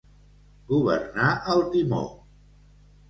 [0.71, 2.03] Governar el timó.